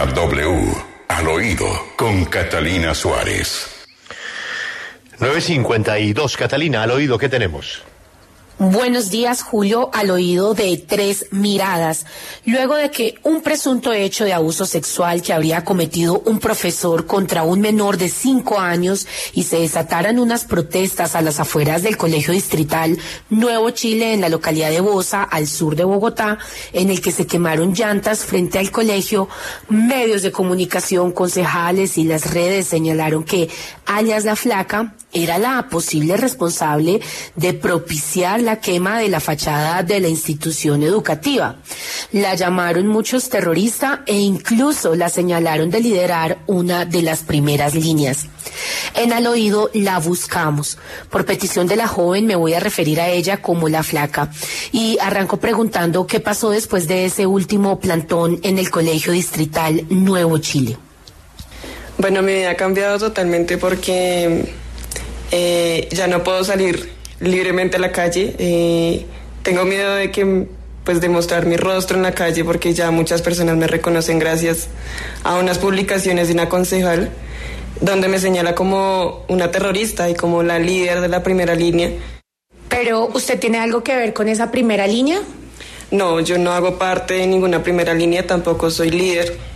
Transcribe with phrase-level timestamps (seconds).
[0.00, 0.72] la W,
[1.08, 3.84] al oído, con Catalina Suárez.
[5.18, 7.82] 952, Catalina, al oído, ¿qué tenemos?
[8.62, 12.04] Buenos días, Julio, al oído de tres miradas.
[12.44, 17.42] Luego de que un presunto hecho de abuso sexual que habría cometido un profesor contra
[17.42, 22.34] un menor de cinco años y se desataran unas protestas a las afueras del Colegio
[22.34, 22.98] Distrital
[23.30, 26.36] Nuevo Chile en la localidad de Bosa, al sur de Bogotá,
[26.74, 29.30] en el que se quemaron llantas frente al colegio,
[29.70, 33.48] medios de comunicación, concejales y las redes señalaron que
[33.90, 37.00] alias la flaca era la posible responsable
[37.34, 41.56] de propiciar la quema de la fachada de la institución educativa.
[42.12, 48.26] La llamaron muchos terrorista e incluso la señalaron de liderar una de las primeras líneas.
[48.94, 50.78] En al oído la buscamos.
[51.10, 54.30] Por petición de la joven me voy a referir a ella como la flaca.
[54.70, 60.38] Y arranco preguntando qué pasó después de ese último plantón en el Colegio Distrital Nuevo
[60.38, 60.78] Chile.
[62.00, 64.46] Bueno, mi vida ha cambiado totalmente porque
[65.32, 68.34] eh, ya no puedo salir libremente a la calle.
[68.38, 69.04] Eh,
[69.42, 70.46] tengo miedo de que
[70.82, 74.68] pues demostrar mi rostro en la calle porque ya muchas personas me reconocen gracias
[75.24, 77.10] a unas publicaciones de una concejal
[77.82, 81.90] donde me señala como una terrorista y como la líder de la primera línea.
[82.70, 85.20] Pero usted tiene algo que ver con esa primera línea?
[85.90, 89.50] No, yo no hago parte de ninguna primera línea, tampoco soy líder.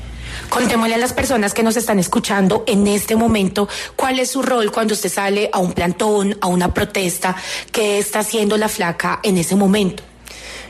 [0.48, 4.70] Contémosle a las personas que nos están escuchando en este momento cuál es su rol
[4.70, 7.36] cuando usted sale a un plantón, a una protesta,
[7.72, 10.02] qué está haciendo la flaca en ese momento.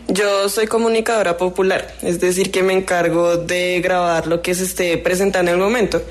[0.06, 4.98] Yo soy comunicadora popular, es decir, que me encargo de grabar lo que se esté
[4.98, 6.02] presentando en el momento,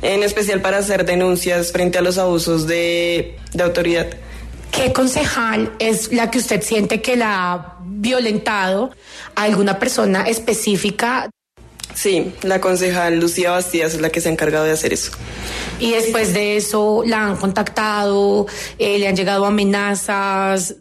[0.00, 4.06] en especial para hacer denuncias frente a los abusos de, de autoridad.
[4.70, 8.90] ¿Qué concejal es la que usted siente que la ha violentado
[9.34, 11.28] a alguna persona específica?
[11.94, 15.12] Sí, la concejal Lucía Bastías es la que se ha encargado de hacer eso.
[15.78, 18.46] Y después de eso, ¿la han contactado?
[18.78, 20.76] Eh, ¿Le han llegado amenazas?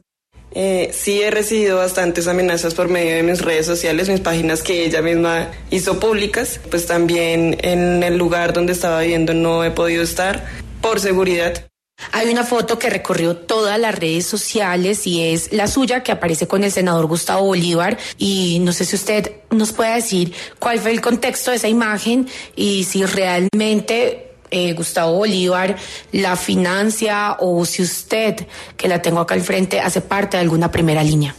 [0.54, 4.86] Eh, sí, he recibido bastantes amenazas por medio de mis redes sociales, mis páginas que
[4.86, 6.60] ella misma hizo públicas.
[6.70, 10.46] Pues también en el lugar donde estaba viviendo no he podido estar
[10.82, 11.71] por seguridad.
[12.12, 16.48] Hay una foto que recorrió todas las redes sociales y es la suya que aparece
[16.48, 20.92] con el senador Gustavo Bolívar y no sé si usted nos puede decir cuál fue
[20.92, 25.78] el contexto de esa imagen y si realmente eh, Gustavo Bolívar
[26.12, 30.72] la financia o si usted, que la tengo acá al frente, hace parte de alguna
[30.72, 31.36] primera línea.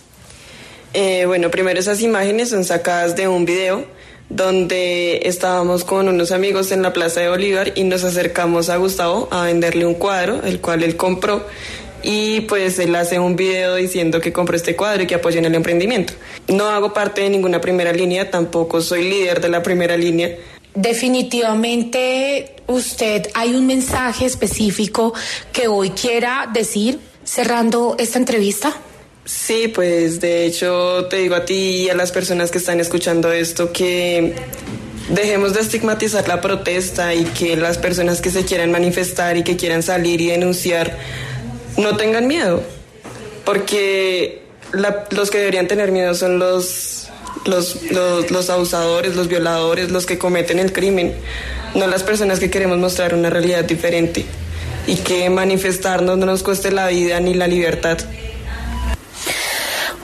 [0.94, 3.86] Eh, bueno, primero esas imágenes son sacadas de un video
[4.34, 9.28] donde estábamos con unos amigos en la Plaza de Bolívar y nos acercamos a Gustavo
[9.30, 11.44] a venderle un cuadro, el cual él compró.
[12.02, 15.44] Y pues él hace un video diciendo que compró este cuadro y que apoya en
[15.44, 16.14] el emprendimiento.
[16.48, 20.34] No hago parte de ninguna primera línea, tampoco soy líder de la primera línea.
[20.74, 25.12] Definitivamente usted hay un mensaje específico
[25.52, 28.74] que hoy quiera decir cerrando esta entrevista.
[29.24, 33.30] Sí, pues de hecho te digo a ti y a las personas que están escuchando
[33.30, 34.34] esto que
[35.10, 39.56] dejemos de estigmatizar la protesta y que las personas que se quieran manifestar y que
[39.56, 40.96] quieran salir y denunciar
[41.76, 42.62] no tengan miedo,
[43.44, 47.08] porque los que deberían tener miedo son los,
[47.44, 51.14] los, los abusadores, los violadores, los que cometen el crimen,
[51.74, 54.26] no las personas que queremos mostrar una realidad diferente
[54.86, 57.98] y que manifestarnos no nos cueste la vida ni la libertad.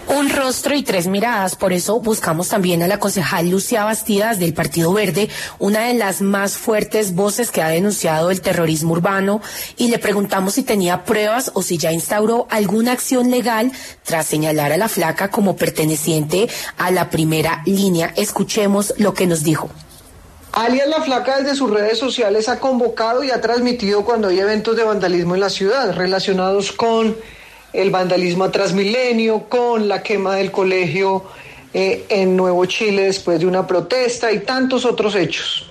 [0.09, 1.55] Un rostro y tres miradas.
[1.55, 6.23] Por eso buscamos también a la concejal Lucia Bastidas del Partido Verde, una de las
[6.23, 9.43] más fuertes voces que ha denunciado el terrorismo urbano,
[9.77, 13.71] y le preguntamos si tenía pruebas o si ya instauró alguna acción legal
[14.03, 16.49] tras señalar a la flaca como perteneciente
[16.79, 18.13] a la primera línea.
[18.17, 19.69] Escuchemos lo que nos dijo.
[20.53, 24.75] Alias La Flaca desde sus redes sociales ha convocado y ha transmitido cuando hay eventos
[24.75, 27.15] de vandalismo en la ciudad relacionados con
[27.73, 31.25] el vandalismo a Transmilenio, con la quema del colegio
[31.75, 35.71] eh, en Nuevo Chile después de una protesta y tantos otros hechos.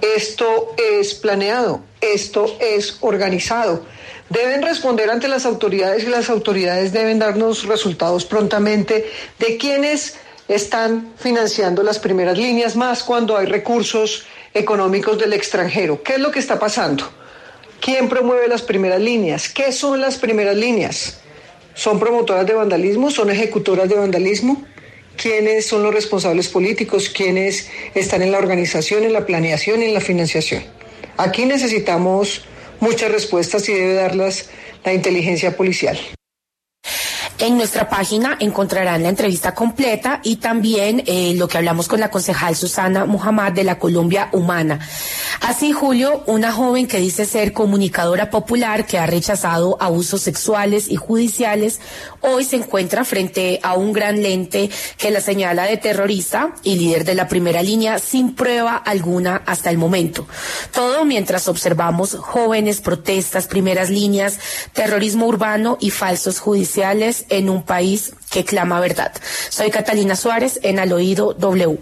[0.00, 3.84] Esto es planeado, esto es organizado.
[4.28, 10.16] Deben responder ante las autoridades y las autoridades deben darnos resultados prontamente de quienes
[10.46, 14.24] están financiando las primeras líneas, más cuando hay recursos
[14.54, 16.02] económicos del extranjero.
[16.02, 17.10] ¿Qué es lo que está pasando?
[17.80, 19.48] ¿Quién promueve las primeras líneas?
[19.48, 21.20] ¿Qué son las primeras líneas?
[21.74, 23.10] ¿Son promotoras de vandalismo?
[23.10, 24.64] ¿Son ejecutoras de vandalismo?
[25.16, 27.08] ¿Quiénes son los responsables políticos?
[27.08, 30.62] ¿Quiénes están en la organización, en la planeación y en la financiación?
[31.16, 32.44] Aquí necesitamos
[32.80, 34.50] muchas respuestas y debe darlas
[34.84, 35.98] la inteligencia policial.
[37.40, 42.10] En nuestra página encontrarán la entrevista completa y también eh, lo que hablamos con la
[42.10, 44.78] concejal Susana Muhammad de la Colombia Humana.
[45.40, 50.96] Así, Julio, una joven que dice ser comunicadora popular que ha rechazado abusos sexuales y
[50.96, 51.80] judiciales,
[52.20, 57.06] hoy se encuentra frente a un gran lente que la señala de terrorista y líder
[57.06, 60.26] de la primera línea sin prueba alguna hasta el momento.
[60.74, 64.38] Todo mientras observamos jóvenes, protestas, primeras líneas,
[64.74, 69.12] terrorismo urbano y falsos judiciales en un país que clama verdad.
[69.48, 71.80] Soy Catalina Suárez en Al Oído W.